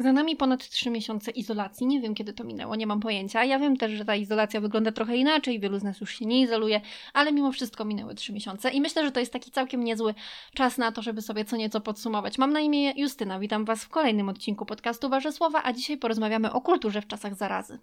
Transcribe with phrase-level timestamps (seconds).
[0.00, 1.86] Za nami ponad 3 miesiące izolacji.
[1.86, 3.44] Nie wiem, kiedy to minęło, nie mam pojęcia.
[3.44, 6.40] Ja wiem też, że ta izolacja wygląda trochę inaczej, wielu z nas już się nie
[6.40, 6.80] izoluje,
[7.12, 10.14] ale mimo wszystko minęły 3 miesiące i myślę, że to jest taki całkiem niezły
[10.54, 12.38] czas na to, żeby sobie co nieco podsumować.
[12.38, 16.52] Mam na imię Justyna, witam Was w kolejnym odcinku podcastu Wasze Słowa, a dzisiaj porozmawiamy
[16.52, 17.78] o kulturze w czasach zarazy.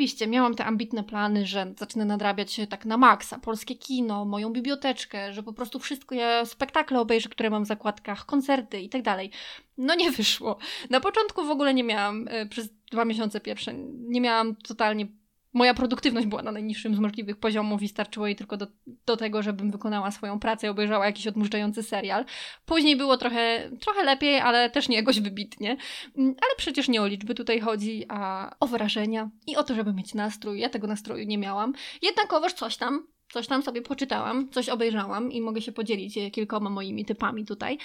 [0.00, 5.32] Oczywiście miałam te ambitne plany, że zacznę nadrabiać tak na maksa, polskie kino, moją biblioteczkę,
[5.32, 9.30] że po prostu wszystko ja spektakle obejrzę, które mam w zakładkach, koncerty i tak dalej.
[9.78, 10.58] No nie wyszło.
[10.90, 15.06] Na początku w ogóle nie miałam, e, przez dwa miesiące pierwsze, nie miałam totalnie
[15.52, 18.66] moja produktywność była na najniższym z możliwych poziomów i starczyło jej tylko do,
[19.06, 22.24] do tego, żebym wykonała swoją pracę i obejrzała jakiś odmurzający serial.
[22.64, 25.76] Później było trochę, trochę lepiej, ale też nie jakoś wybitnie.
[26.18, 29.94] Mm, ale przecież nie o liczby tutaj chodzi, a o wrażenia i o to, żeby
[29.94, 30.60] mieć nastrój.
[30.60, 31.72] Ja tego nastroju nie miałam.
[32.02, 37.04] Jednakowoż coś tam coś tam sobie poczytałam, coś obejrzałam i mogę się podzielić kilkoma moimi
[37.04, 37.78] typami tutaj.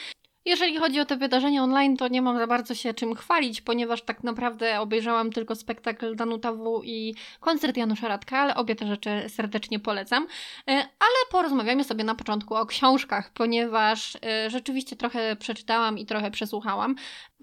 [0.46, 4.02] Jeżeli chodzi o te wydarzenia online, to nie mam za bardzo się czym chwalić, ponieważ
[4.02, 9.10] tak naprawdę obejrzałam tylko spektakl Danuta W i koncert Janusza Radka, ale obie te rzeczy
[9.28, 10.28] serdecznie polecam.
[10.68, 16.32] E, ale porozmawiamy sobie na początku o książkach, ponieważ e, rzeczywiście trochę przeczytałam i trochę
[16.32, 16.96] przesłuchałam.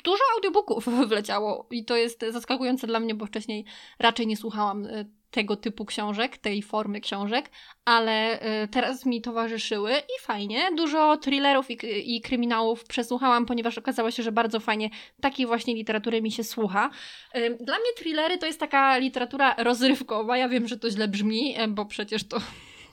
[0.04, 3.64] Dużo audiobooków wleciało i to jest zaskakujące dla mnie, bo wcześniej
[3.98, 7.50] raczej nie słuchałam e, tego typu książek, tej formy książek,
[7.84, 10.70] ale y, teraz mi towarzyszyły i fajnie.
[10.76, 11.78] Dużo thrillerów i,
[12.16, 16.90] i, kryminałów przesłuchałam, ponieważ okazało się, że bardzo fajnie takiej właśnie literatury mi się słucha.
[17.36, 20.36] Y, dla mnie thrillery to jest taka literatura rozrywkowa.
[20.36, 22.40] Ja wiem, że to źle brzmi, bo przecież to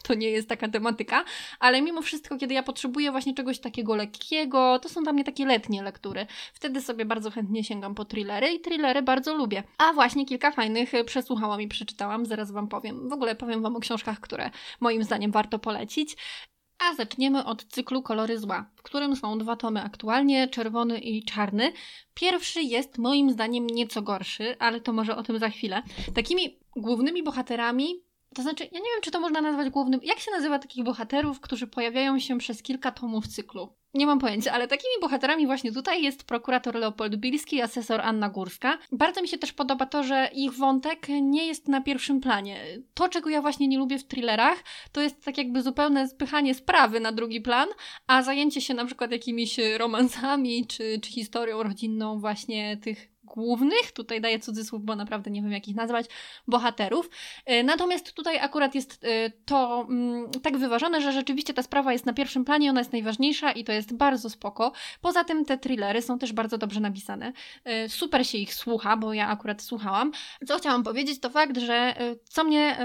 [0.03, 1.23] to nie jest taka tematyka,
[1.59, 5.45] ale mimo wszystko, kiedy ja potrzebuję właśnie czegoś takiego lekkiego, to są dla mnie takie
[5.45, 6.27] letnie lektury.
[6.53, 9.63] Wtedy sobie bardzo chętnie sięgam po thrillery i thrillery bardzo lubię.
[9.77, 13.09] A właśnie kilka fajnych e, przesłuchałam i przeczytałam, zaraz Wam powiem.
[13.09, 16.17] W ogóle powiem Wam o książkach, które moim zdaniem warto polecić.
[16.79, 21.71] A zaczniemy od cyklu Kolory Zła, w którym są dwa tomy aktualnie, czerwony i czarny.
[22.13, 25.83] Pierwszy jest moim zdaniem nieco gorszy, ale to może o tym za chwilę.
[26.15, 29.99] Takimi głównymi bohaterami to znaczy, ja nie wiem, czy to można nazwać głównym.
[30.03, 33.69] Jak się nazywa takich bohaterów, którzy pojawiają się przez kilka tomów cyklu?
[33.93, 38.29] Nie mam pojęcia, ale takimi bohaterami właśnie tutaj jest prokurator Leopold Bilski i asesor Anna
[38.29, 38.77] Górska.
[38.91, 42.59] Bardzo mi się też podoba to, że ich wątek nie jest na pierwszym planie.
[42.93, 46.99] To, czego ja właśnie nie lubię w thrillerach, to jest tak jakby zupełne spychanie sprawy
[46.99, 47.69] na drugi plan,
[48.07, 54.21] a zajęcie się na przykład jakimiś romansami czy, czy historią rodzinną właśnie tych głównych, tutaj
[54.21, 56.05] daję cudzysłów, bo naprawdę nie wiem jak ich nazwać,
[56.47, 57.09] bohaterów.
[57.45, 62.05] E, natomiast tutaj akurat jest e, to mm, tak wyważone, że rzeczywiście ta sprawa jest
[62.05, 64.71] na pierwszym planie, ona jest najważniejsza i to jest bardzo spoko.
[65.01, 67.33] Poza tym te thrillery są też bardzo dobrze napisane.
[67.63, 70.11] E, super się ich słucha, bo ja akurat słuchałam.
[70.47, 72.77] Co chciałam powiedzieć, to fakt, że co mnie,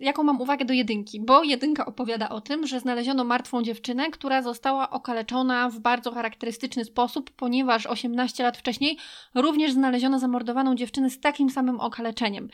[0.00, 4.42] jaką mam uwagę do jedynki, bo jedynka opowiada o tym, że znaleziono martwą dziewczynę, która
[4.42, 8.98] została okaleczona w bardzo charakterystyczny sposób, ponieważ 18 lat wcześniej
[9.34, 12.48] również znaleziono zamordowaną dziewczynę z takim samym okaleczeniem.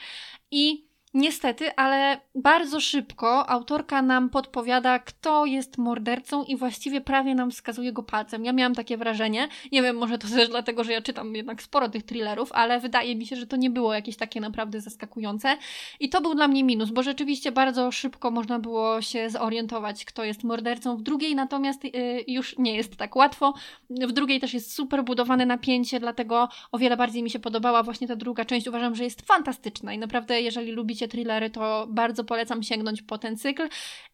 [0.51, 7.51] I Niestety, ale bardzo szybko autorka nam podpowiada, kto jest mordercą i właściwie prawie nam
[7.51, 8.45] wskazuje go palcem.
[8.45, 11.89] Ja miałam takie wrażenie, nie wiem, może to też dlatego, że ja czytam jednak sporo
[11.89, 15.57] tych thrillerów, ale wydaje mi się, że to nie było jakieś takie naprawdę zaskakujące
[16.01, 20.25] i to był dla mnie minus, bo rzeczywiście bardzo szybko można było się zorientować, kto
[20.25, 20.97] jest mordercą.
[20.97, 21.93] W drugiej natomiast yy,
[22.29, 23.55] już nie jest tak łatwo.
[23.91, 28.09] W drugiej też jest super budowane napięcie, dlatego o wiele bardziej mi się podobała właśnie
[28.09, 28.67] ta druga część.
[28.67, 33.19] Uważam, że jest fantastyczna i naprawdę, jeżeli lubicie lubicie thrillery, to bardzo polecam sięgnąć po
[33.19, 33.69] ten cykl.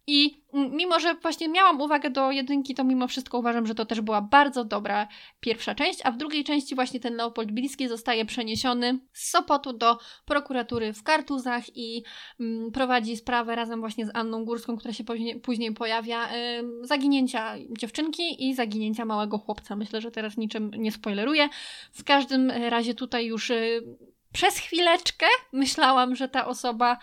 [0.07, 4.01] I mimo, że właśnie miałam uwagę do jedynki, to mimo wszystko uważam, że to też
[4.01, 5.09] była bardzo dobra
[5.41, 9.99] pierwsza część, a w drugiej części właśnie ten Leopold Bilski zostaje przeniesiony z Sopotu do
[10.25, 12.03] prokuratury w Kartuzach i
[12.41, 17.55] mm, prowadzi sprawę razem właśnie z Anną Górską, która się później, później pojawia, y, zaginięcia
[17.79, 19.77] dziewczynki i zaginięcia małego chłopca.
[19.77, 21.49] Myślę, że teraz niczym nie spoileruję.
[21.93, 23.83] W każdym razie tutaj już y,
[24.33, 26.99] przez chwileczkę myślałam, że ta osoba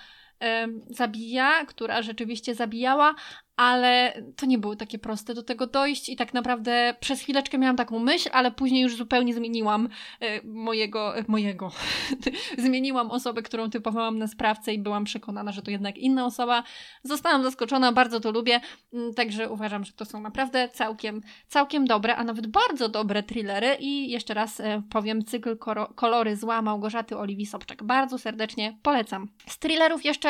[0.90, 3.16] zabija, która rzeczywiście zabijała,
[3.58, 7.76] ale to nie było takie proste do tego dojść i tak naprawdę przez chwileczkę miałam
[7.76, 9.90] taką myśl, ale później już zupełnie zmieniłam
[10.20, 11.72] e, mojego, e, mojego,
[12.58, 16.64] zmieniłam osobę, którą typowałam na sprawcę i byłam przekonana, że to jednak inna osoba.
[17.04, 18.62] Zostałam zaskoczona, bardzo to lubię,
[18.94, 23.78] mm, także uważam, że to są naprawdę całkiem, całkiem dobre, a nawet bardzo dobre thrillery
[23.80, 25.58] i jeszcze raz e, powiem, cykl
[25.96, 27.84] Kolory Zła Małgorzaty Oliwii Sobczak.
[27.84, 29.28] Bardzo serdecznie polecam.
[29.48, 30.25] Z thrillerów jeszcze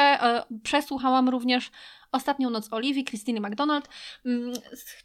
[0.63, 1.71] przesłuchałam również
[2.11, 3.89] Ostatnią noc Oliwii, Krystyny McDonald.
[4.25, 4.53] Mm,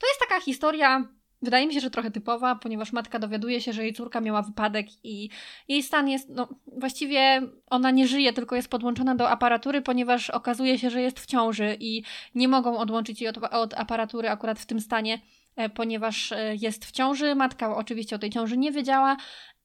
[0.00, 1.08] to jest taka historia
[1.42, 4.86] Wydaje mi się, że trochę typowa, ponieważ matka dowiaduje się, że jej córka miała wypadek
[5.04, 5.30] i
[5.68, 10.78] jej stan jest, no właściwie ona nie żyje, tylko jest podłączona do aparatury, ponieważ okazuje
[10.78, 12.02] się, że jest w ciąży i
[12.34, 15.18] nie mogą odłączyć jej od, od aparatury akurat w tym stanie,
[15.56, 17.34] e, ponieważ e, jest w ciąży.
[17.34, 19.16] Matka oczywiście o tej ciąży nie wiedziała,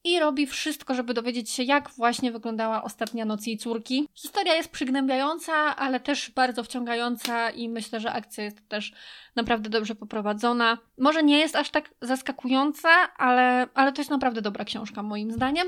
[0.05, 4.07] i robi wszystko, żeby dowiedzieć się, jak właśnie wyglądała ostatnia noc jej córki.
[4.13, 8.93] Historia jest przygnębiająca, ale też bardzo wciągająca i myślę, że akcja jest też
[9.35, 10.77] naprawdę dobrze poprowadzona.
[10.97, 15.67] Może nie jest aż tak zaskakująca, ale, ale to jest naprawdę dobra książka moim zdaniem.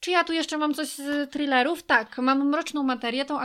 [0.00, 1.82] Czy ja tu jeszcze mam coś z thrillerów?
[1.82, 3.38] Tak, mam Mroczną Materię, tą,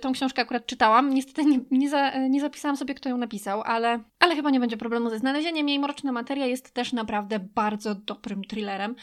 [0.00, 1.14] tą książkę akurat czytałam.
[1.14, 4.76] Niestety nie, nie, za, nie, zapisałam sobie, kto ją napisał, ale, ale chyba nie będzie
[4.76, 5.78] problemu ze znalezieniem jej.
[5.78, 8.96] Mroczna Materia jest też naprawdę bardzo dobrym thrillerem.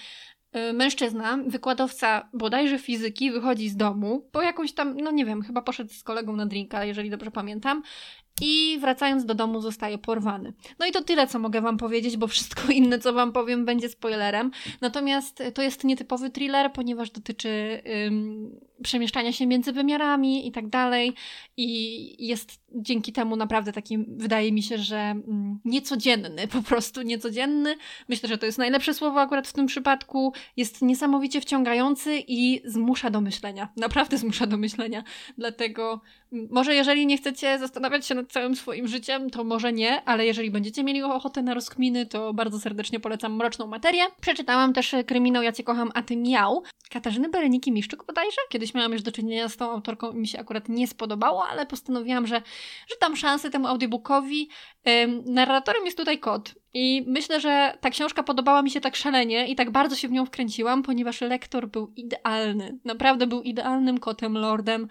[0.56, 5.62] Y, mężczyzna, wykładowca bodajże fizyki, wychodzi z domu po jakąś tam, no nie wiem, chyba
[5.62, 7.84] poszedł z kolegą na drinka, jeżeli dobrze pamiętam,
[8.41, 10.53] i wracając do domu zostaje porwany.
[10.79, 13.89] No i to tyle, co mogę Wam powiedzieć, bo wszystko inne, co Wam powiem, będzie
[13.89, 14.51] spoilerem.
[14.81, 21.13] Natomiast to jest nietypowy thriller, ponieważ dotyczy ym, przemieszczania się między wymiarami i tak dalej.
[21.57, 27.75] I jest dzięki temu naprawdę taki, wydaje mi się, że mm, niecodzienny, po prostu niecodzienny.
[28.09, 30.33] Myślę, że to jest najlepsze słowo akurat w tym przypadku.
[30.57, 33.69] Jest niesamowicie wciągający i zmusza do myślenia.
[33.77, 35.03] Naprawdę zmusza do myślenia.
[35.37, 40.25] Dlatego może jeżeli nie chcecie zastanawiać się nad całym swoim życiem, to może nie, ale
[40.25, 44.03] jeżeli będziecie mieli ochotę na rozkminy, to bardzo serdecznie polecam Mroczną Materię.
[44.21, 46.63] Przeczytałam też kryminał Ja Cię kocham, a Ty miał.
[46.89, 48.41] Katarzyny Bereniki Miszczuk bodajże?
[48.49, 51.65] Kiedyś miałam już do czynienia z tą autorką i mi się akurat nie spodobało, ale
[51.65, 52.41] postanowiłam, że,
[52.89, 54.49] że dam szansę temu audiobookowi.
[55.03, 59.47] Ym, narratorem jest tutaj kot i myślę, że ta książka podobała mi się tak szalenie
[59.47, 62.79] i tak bardzo się w nią wkręciłam, ponieważ lektor był idealny.
[62.85, 64.87] Naprawdę był idealnym kotem lordem.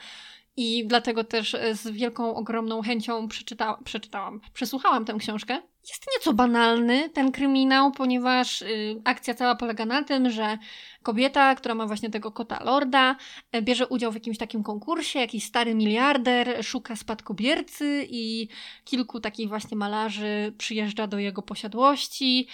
[0.61, 7.11] I dlatego też z wielką, ogromną chęcią przeczyta przeczytałam, przesłuchałam tę książkę jest nieco banalny
[7.11, 10.59] ten kryminał, ponieważ y, akcja cała polega na tym, że
[11.03, 13.17] kobieta, która ma właśnie tego kota lorda,
[13.57, 18.49] y, bierze udział w jakimś takim konkursie, jakiś stary miliarder szuka spadkobiercy i
[18.85, 22.49] kilku takich właśnie malarzy przyjeżdża do jego posiadłości.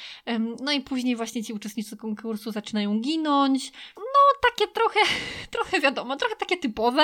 [0.60, 3.72] No i później właśnie ci uczestnicy konkursu zaczynają ginąć.
[3.96, 5.00] No takie trochę,
[5.54, 7.02] trochę wiadomo, trochę takie typowe,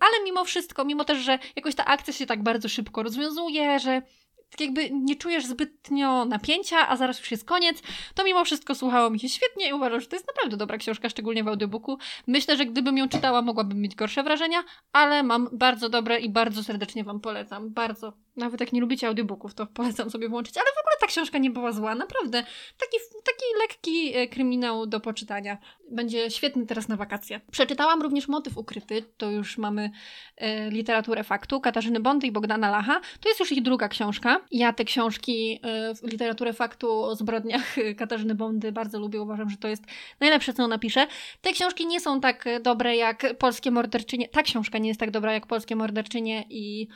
[0.00, 4.02] ale mimo wszystko, mimo też, że jakoś ta akcja się tak bardzo szybko rozwiązuje, że
[4.50, 7.82] tak jakby nie czujesz zbytnio napięcia, a zaraz już jest koniec,
[8.14, 11.08] to mimo wszystko słuchało mi się świetnie i uważam, że to jest naprawdę dobra książka,
[11.08, 11.98] szczególnie w audiobooku.
[12.26, 16.64] Myślę, że gdybym ją czytała, mogłabym mieć gorsze wrażenia, ale mam bardzo dobre i bardzo
[16.64, 17.70] serdecznie Wam polecam.
[17.70, 18.12] Bardzo.
[18.38, 21.50] Nawet jak nie lubicie audiobooków, to polecam sobie włączyć, ale w ogóle ta książka nie
[21.50, 22.42] była zła, naprawdę.
[22.78, 25.58] Taki, taki lekki e, kryminał do poczytania.
[25.90, 27.40] Będzie świetny teraz na wakacje.
[27.50, 29.90] Przeczytałam również Motyw Ukryty, to już mamy
[30.36, 33.00] e, literaturę faktu, Katarzyny Bondy i Bogdana Lacha.
[33.20, 34.40] To jest już ich druga książka.
[34.50, 35.60] Ja te książki,
[36.04, 39.22] y, literaturę faktu o zbrodniach Katarzyny Bondy bardzo lubię.
[39.22, 39.84] Uważam, że to jest
[40.20, 41.06] najlepsze, co ona pisze.
[41.40, 44.28] Te książki nie są tak dobre jak Polskie Morderczynie.
[44.28, 46.88] Ta książka nie jest tak dobra jak Polskie Morderczynie i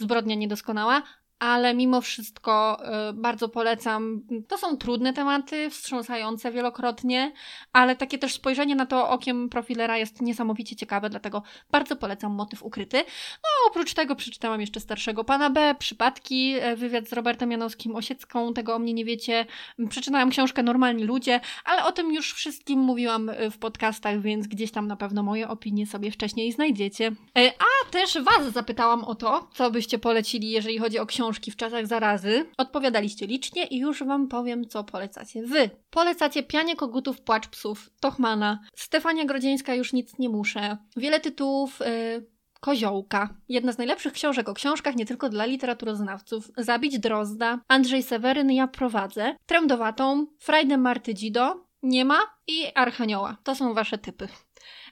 [0.00, 1.02] Zbrodnia Niedoskonała, mała,
[1.40, 2.78] ale mimo wszystko
[3.10, 4.22] y, bardzo polecam.
[4.48, 7.32] To są trudne tematy, wstrząsające wielokrotnie,
[7.72, 12.62] ale takie też spojrzenie na to okiem profilera jest niesamowicie ciekawe, dlatego bardzo polecam motyw
[12.62, 12.96] ukryty.
[13.42, 18.54] No, oprócz tego przeczytałam jeszcze starszego pana B, przypadki, e, wywiad z Robertem Janowskim Osiecką,
[18.54, 19.46] tego o mnie nie wiecie.
[19.88, 24.70] Przeczytałam książkę Normalni Ludzie, ale o tym już wszystkim mówiłam e, w podcastach, więc gdzieś
[24.70, 27.12] tam na pewno moje opinie sobie wcześniej znajdziecie.
[27.38, 31.50] E, a też Was zapytałam o to, co byście polecili, jeżeli chodzi o książkę książki
[31.50, 32.46] w czasach zarazy.
[32.58, 35.70] Odpowiadaliście licznie i już Wam powiem, co polecacie Wy.
[35.90, 40.76] Polecacie Pianie Kogutów, Płacz Psów, Tochmana, Stefania Grodzieńska, Już Nic Nie Muszę.
[40.96, 41.80] Wiele tytułów...
[41.80, 43.34] Yy, Koziołka.
[43.48, 46.50] Jedna z najlepszych książek o książkach nie tylko dla literaturoznawców.
[46.56, 53.36] Zabić Drozda, Andrzej Seweryn Ja prowadzę, Trędowatą, Frajdę Marty Dzido, Nie ma i Archanioła.
[53.42, 54.28] To są wasze typy.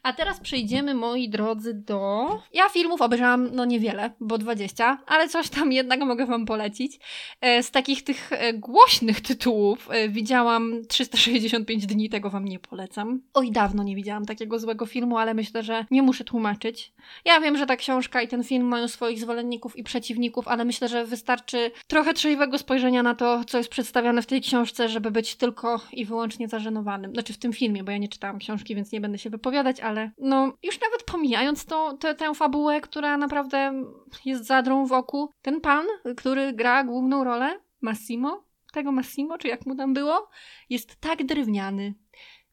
[0.02, 2.28] A teraz przejdziemy, moi drodzy, do.
[2.52, 6.98] Ja filmów obejrzałam, no niewiele, bo 20, ale coś tam jednak mogę Wam polecić.
[7.40, 13.20] E, z takich tych e, głośnych tytułów e, widziałam 365 dni, tego Wam nie polecam.
[13.34, 16.92] Oj, dawno nie widziałam takiego złego filmu, ale myślę, że nie muszę tłumaczyć.
[17.24, 20.88] Ja wiem, że ta książka i ten film mają swoich zwolenników i przeciwników, ale myślę,
[20.88, 25.36] że wystarczy trochę trzeźwego spojrzenia na to, co jest przedstawiane w tej książce, żeby być
[25.36, 27.12] tylko i wyłącznie zażenowanym.
[27.12, 30.10] Znaczy w tym filmie, bo ja nie czytałam książki, więc nie będę się wypowiadać, ale
[30.18, 33.82] no już nawet pomijając to, to, tę fabułę, która naprawdę
[34.24, 39.66] jest zadrą w oku, ten pan, który gra główną rolę, Massimo, tego Massimo, czy jak
[39.66, 40.28] mu tam było,
[40.70, 41.94] jest tak drewniany.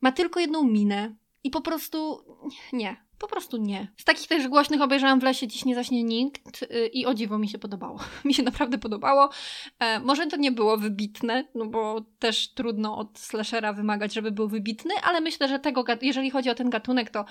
[0.02, 2.26] Ma tylko jedną minę i po prostu
[2.74, 3.88] nie, Po prostu nie.
[3.98, 7.38] Z takich też głośnych obejrzałam w lesie Dziś nie zaśnie nikt y, i o dziwo
[7.38, 8.00] mi się podobało.
[8.26, 9.30] mi się naprawdę podobało.
[9.80, 14.48] E, może to nie było wybitne, no bo też trudno od slashera wymagać, żeby był
[14.48, 17.26] wybitny, ale myślę, że tego, jeżeli chodzi o ten gatunek, to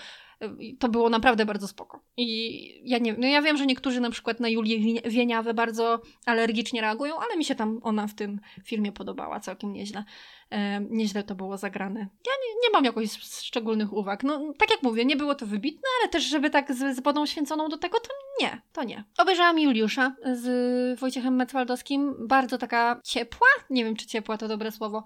[0.78, 2.00] to było naprawdę bardzo spoko.
[2.16, 6.80] I ja nie no ja wiem, że niektórzy na przykład na Julię Wieniawę bardzo alergicznie
[6.80, 10.04] reagują, ale mi się tam ona w tym filmie podobała całkiem nieźle.
[10.50, 12.00] E, nieźle to było zagrane.
[12.00, 14.22] Ja nie, mam jakichś szczególnych uwag.
[14.22, 17.26] No, tak jak mówię, nie było to wybitne, ale też, żeby tak z, z wodą
[17.26, 18.08] święconą do tego, to
[18.40, 19.04] nie, to nie.
[19.18, 22.14] Obejrzałam Juliusza z Wojciechem Metzwaldowskim.
[22.28, 25.04] Bardzo taka ciepła, nie wiem czy ciepła to dobre słowo,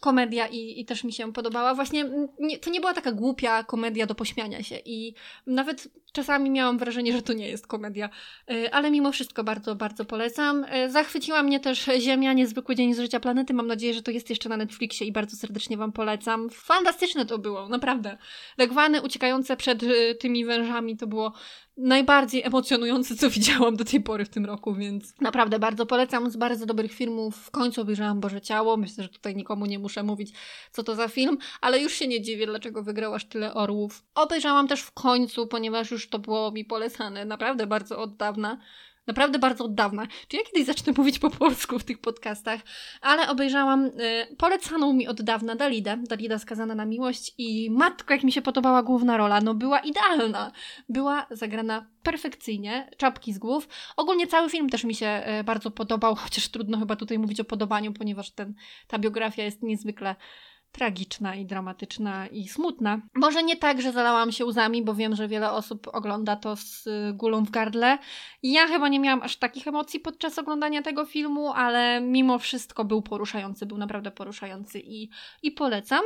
[0.00, 1.74] komedia i, i też mi się podobała.
[1.74, 5.14] Właśnie nie, to nie była taka głupia komedia do pośmiania się i
[5.46, 8.10] nawet czasami miałam wrażenie, że to nie jest komedia,
[8.50, 10.64] y, ale mimo wszystko bardzo, bardzo polecam.
[10.64, 13.54] Y, zachwyciła mnie też Ziemia, niezwykły dzień z życia planety.
[13.54, 16.50] Mam nadzieję, że to jest jeszcze na Netflixie i bardzo serdecznie Wam polecam.
[16.50, 18.18] Fantastyczne to było, naprawdę.
[18.58, 21.32] Legwany uciekające przed y, tymi wężami to było
[21.78, 26.30] najbardziej emocjonujące, co widziałam do tej pory w tym roku, więc naprawdę bardzo polecam.
[26.30, 28.76] Z bardzo dobrych filmów w końcu obejrzałam Boże Ciało.
[28.76, 30.32] Myślę, że tutaj nikomu nie muszę mówić,
[30.72, 34.02] co to za film, ale już się nie dziwię, dlaczego wygrał aż tyle orłów.
[34.14, 38.58] Obejrzałam też w końcu, ponieważ już to było mi polecane naprawdę bardzo od dawna.
[39.08, 40.06] Naprawdę bardzo od dawna.
[40.28, 42.60] Czy ja kiedyś zacznę mówić po polsku w tych podcastach?
[43.00, 45.96] Ale obejrzałam y, polecaną mi od dawna Dalidę.
[46.08, 49.40] Dalida skazana na miłość i matko, jak mi się podobała główna rola.
[49.40, 50.52] No była idealna.
[50.88, 53.68] Była zagrana perfekcyjnie, czapki z głów.
[53.96, 57.44] Ogólnie cały film też mi się y, bardzo podobał, chociaż trudno chyba tutaj mówić o
[57.44, 58.54] podobaniu, ponieważ ten,
[58.88, 60.16] ta biografia jest niezwykle
[60.72, 63.00] tragiczna i dramatyczna i smutna.
[63.14, 66.86] Może nie tak, że zalałam się łzami, bo wiem, że wiele osób ogląda to z
[66.86, 67.98] y, gulą w gardle.
[68.42, 73.02] Ja chyba nie miałam aż takich emocji podczas oglądania tego filmu, ale mimo wszystko był
[73.02, 75.10] poruszający, był naprawdę poruszający i,
[75.42, 76.02] i polecam.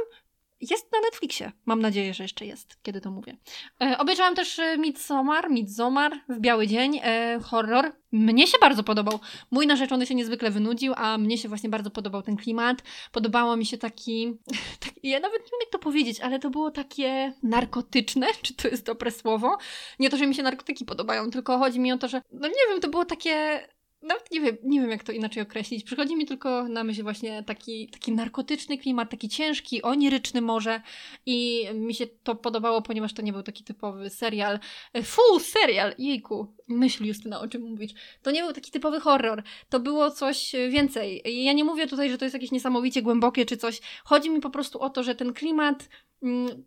[0.71, 1.53] Jest na Netflixie.
[1.67, 3.37] Mam nadzieję, że jeszcze jest, kiedy to mówię.
[3.83, 7.93] E, obejrzałam też e, Midsommar, Midsommar w biały dzień, e, horror.
[8.13, 9.21] Mnie się bardzo podobał.
[9.51, 12.83] Mój narzeczony się niezwykle wynudził, a mnie się właśnie bardzo podobał ten klimat.
[13.13, 14.35] Podobało mi się taki,
[14.85, 18.69] taki ja nawet nie wiem jak to powiedzieć, ale to było takie narkotyczne, czy to
[18.69, 19.59] jest dobre słowo?
[19.99, 22.55] Nie to, że mi się narkotyki podobają, tylko chodzi mi o to, że no nie
[22.71, 23.61] wiem, to było takie
[24.03, 25.85] nawet nie wiem, nie wiem, jak to inaczej określić.
[25.85, 30.81] Przychodzi mi tylko na myśl właśnie taki, taki narkotyczny klimat, taki ciężki, oniryczny może
[31.27, 34.59] i mi się to podobało, ponieważ to nie był taki typowy serial.
[35.05, 35.95] Fu, serial!
[35.99, 37.95] Jejku, myśl Justyna, o czym mówić.
[38.23, 39.43] To nie był taki typowy horror.
[39.69, 41.23] To było coś więcej.
[41.45, 43.81] Ja nie mówię tutaj, że to jest jakieś niesamowicie głębokie czy coś.
[44.05, 45.89] Chodzi mi po prostu o to, że ten klimat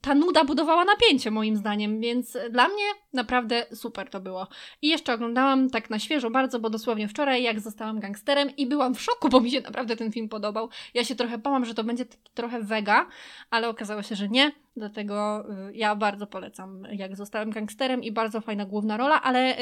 [0.02, 2.84] ta nuda budowała napięcie moim zdaniem, więc dla mnie
[3.14, 4.48] naprawdę super to było.
[4.82, 8.96] I jeszcze oglądałam tak na świeżo bardzo, bo dosłownie wczoraj jak zostałam gangsterem i byłam
[8.96, 10.70] w szoku, bo mi się naprawdę ten film podobał.
[10.94, 13.08] Ja się trochę bałam, że to będzie taki trochę wega,
[13.50, 14.52] ale okazało się, że nie.
[14.75, 19.55] Dlatego y, ja bardzo polecam, jak zostałem gangsterem i bardzo fajna główna rola, ale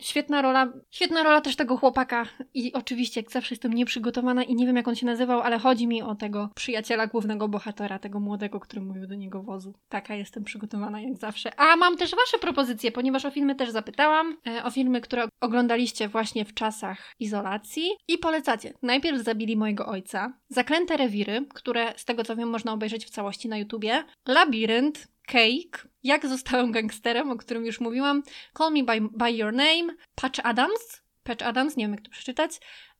[0.00, 4.66] świetna rola, świetna rola też tego chłopaka i oczywiście jak zawsze jestem nieprzygotowana i nie
[4.66, 8.60] wiem jak on się nazywał, ale chodzi mi o tego przyjaciela głównego bohatera, tego młodego,
[8.60, 9.74] który mówił do niego wozu.
[9.88, 11.60] Taka jestem przygotowana jak zawsze.
[11.60, 16.08] A mam też wasze propozycje, ponieważ o filmy też zapytałam, e, o filmy, które oglądaliście
[16.08, 18.72] właśnie w czasach izolacji i polecacie.
[18.82, 23.48] Najpierw Zabili mojego ojca, Zaklęte rewiry, które z tego co wiem można obejrzeć w całości
[23.48, 24.04] na YouTubie,
[24.40, 28.22] Labirynt, Cake, Jak zostałem gangsterem, o którym już mówiłam,
[28.58, 32.50] Call Me By, by Your Name, Patch Adams, Patch Adams, nie wiem jak to przeczytać,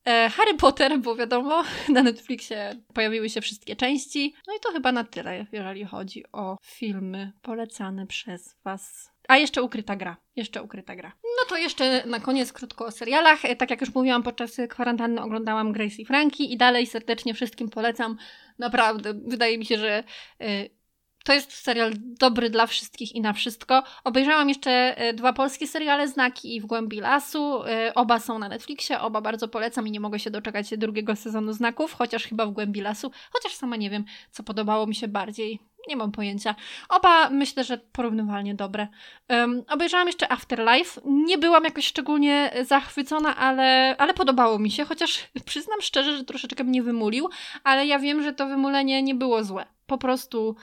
[0.05, 4.35] e, Harry Potter, bo wiadomo, na Netflixie pojawiły się wszystkie części.
[4.47, 9.11] No i to chyba na tyle, jeżeli chodzi o filmy polecane przez Was.
[9.29, 10.17] A jeszcze ukryta gra.
[10.37, 11.13] Jeszcze ukryta gra.
[11.23, 13.45] No to jeszcze na koniec krótko o serialach.
[13.45, 17.71] E, tak jak już mówiłam, podczas kwarantanny oglądałam Grace i Frankie i dalej serdecznie wszystkim
[17.71, 18.17] polecam.
[18.59, 20.05] Naprawdę, wydaje mi się, że
[20.43, 20.80] y,
[21.25, 23.83] to jest serial dobry dla wszystkich i na wszystko.
[24.05, 27.65] Obejrzałam jeszcze e, dwa polskie seriale, Znaki i W głębi lasu.
[27.65, 31.53] E, oba są na Netflixie, oba bardzo polecam i nie mogę się doczekać drugiego sezonu
[31.53, 35.61] Znaków, chociaż chyba W głębi lasu, chociaż sama nie wiem, co podobało mi się bardziej.
[35.89, 36.55] Nie mam pojęcia.
[36.89, 38.89] Oba myślę, że porównywalnie dobre.
[39.29, 41.01] Um, obejrzałam jeszcze Afterlife.
[41.05, 46.65] Nie byłam jakoś szczególnie zachwycona, ale, ale podobało mi się, chociaż przyznam szczerze, że troszeczkę
[46.65, 47.29] mnie wymulił,
[47.65, 49.67] ale ja wiem, że to wymulenie nie było złe.
[49.87, 50.57] Po prostu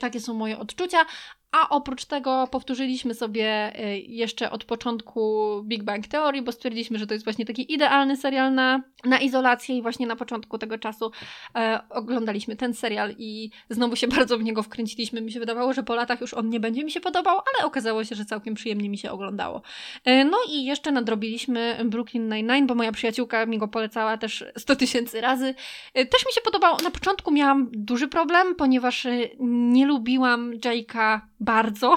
[0.00, 1.06] takie są moje odczucia,
[1.52, 7.06] a oprócz tego powtórzyliśmy sobie y, jeszcze od początku Big Bang Theory, bo stwierdziliśmy, że
[7.06, 11.10] to jest właśnie taki idealny serial na, na izolację i właśnie na początku tego czasu
[11.54, 15.20] e, oglądaliśmy ten serial i znowu się bardzo w niego wkręciliśmy.
[15.20, 18.04] Mi się wydawało, że po latach już on nie będzie mi się podobał, ale okazało
[18.04, 19.62] się, że całkiem przyjemnie mi się oglądało.
[20.04, 24.76] E, no i jeszcze nadrobiliśmy Brooklyn Nine-Nine, bo moja przyjaciółka mi go polecała też 100
[24.76, 25.54] tysięcy razy.
[25.94, 26.78] E, też mi się podobało.
[26.82, 31.94] Na początku miałam duży problem, ponieważ e, nie lubiłam Jake'a bardzo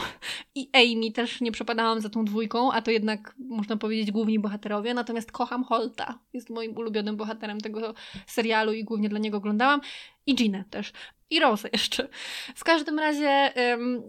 [0.56, 4.94] i Amy też nie przepadałam za tą dwójką, a to jednak można powiedzieć główni bohaterowie,
[4.94, 6.20] natomiast kocham Holta.
[6.34, 7.94] Jest moim ulubionym bohaterem tego
[8.28, 9.82] serialu i głównie dla niego oglądałam.
[10.26, 10.92] I Ginę też.
[11.30, 12.08] I Rose jeszcze.
[12.56, 13.54] W każdym razie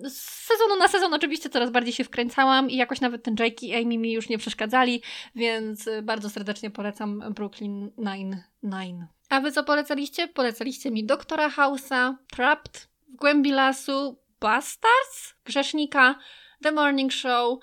[0.09, 3.75] z sezonu na sezon oczywiście coraz bardziej się wkręcałam i jakoś nawet ten Jake i
[3.75, 5.03] Amy mi już nie przeszkadzali,
[5.35, 9.07] więc bardzo serdecznie polecam Brooklyn Nine-Nine.
[9.29, 10.29] A wy co polecaliście?
[10.29, 16.15] Polecaliście mi Doktora House'a, Trapped, W głębi lasu, Bastards, Grzesznika,
[16.63, 17.59] The Morning Show,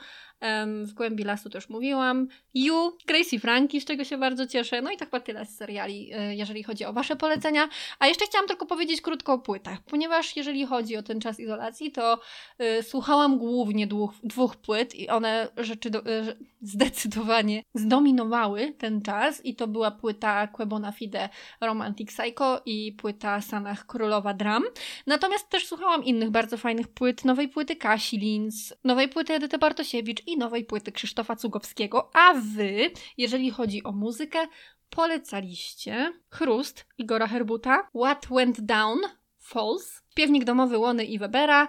[0.84, 2.28] w głębi lasu też mówiłam.
[2.54, 4.82] You, Gracie Frankie, z czego się bardzo cieszę.
[4.82, 7.70] No i tak chyba tyle z seriali, e, jeżeli chodzi o Wasze polecenia.
[8.00, 11.92] A jeszcze chciałam tylko powiedzieć krótko o płytach, ponieważ jeżeli chodzi o ten czas izolacji,
[11.92, 12.20] to
[12.62, 19.46] y, słuchałam głównie dwóch, dwóch płyt i one rzeczy do, y, zdecydowanie zdominowały ten czas
[19.46, 21.30] i to była płyta Quebona Fide
[21.62, 24.64] Romantic Psycho i płyta Sanach Królowa Dram.
[25.08, 30.28] Natomiast też słuchałam innych bardzo fajnych płyt, nowej płyty Kasi Linz, nowej płyty Edyty Bartosiewicz
[30.28, 34.48] i nowej płyty Krzysztofa Cugowskiego, a wy, jeżeli chodzi o muzykę,
[34.90, 39.00] polecaliście Chrust Igora Herbuta, What Went Down
[39.40, 41.68] Falls, Piewnik domowy Łony i Webera,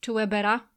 [0.00, 0.68] czy Webera,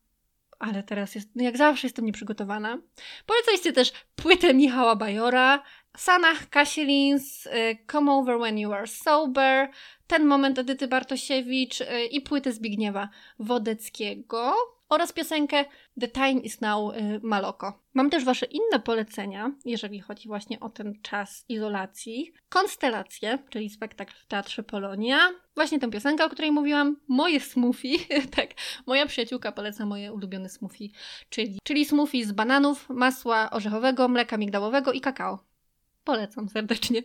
[0.60, 2.78] ale teraz jest, no jak zawsze jestem nieprzygotowana.
[3.26, 5.64] Polecaliście też płytę Michała Bajora,
[5.98, 9.70] Sanach Kasilins, y, Come Over When You Are Sober,
[10.08, 14.56] Ten Moment Edyty Bartosiewicz y, i płytę Zbigniewa Wodeckiego
[14.90, 15.66] oraz piosenkę
[16.00, 17.84] The Time Is Now y, Maloko.
[17.94, 22.34] Mam też Wasze inne polecenia, jeżeli chodzi właśnie o ten czas izolacji.
[22.50, 25.20] Konstelacje, czyli spektakl w Teatrze Polonia.
[25.56, 26.98] Właśnie tę piosenkę, o której mówiłam.
[27.08, 27.98] Moje smoothie,
[28.36, 28.50] tak,
[28.86, 30.90] moja przyjaciółka poleca moje ulubione smoothie,
[31.30, 35.40] czyli, czyli smoothie z bananów, masła orzechowego, mleka migdałowego i kakao.
[36.04, 37.04] Polecam serdecznie.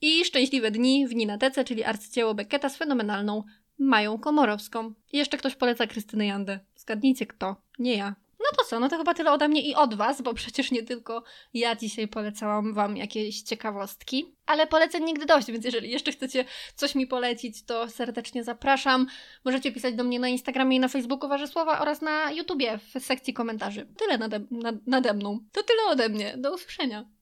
[0.00, 3.42] I Szczęśliwe Dni w Ninatece, czyli arcydzieło Becketa z fenomenalną
[3.78, 4.92] Mają Komorowską.
[5.12, 6.60] I jeszcze ktoś poleca Krystynę Jandę.
[6.76, 7.56] Zgadnijcie kto.
[7.78, 8.14] Nie ja.
[8.38, 10.82] No to co, no to chyba tyle ode mnie i od Was, bo przecież nie
[10.82, 11.22] tylko
[11.54, 14.34] ja dzisiaj polecałam Wam jakieś ciekawostki.
[14.46, 19.06] Ale poleceń nigdy dość, więc jeżeli jeszcze chcecie coś mi polecić, to serdecznie zapraszam.
[19.44, 23.34] Możecie pisać do mnie na Instagramie i na Facebooku Warzysława oraz na YouTubie w sekcji
[23.34, 23.86] komentarzy.
[23.96, 25.40] Tyle nade, nad, nade mną.
[25.52, 26.34] To tyle ode mnie.
[26.36, 27.06] Do usłyszenia.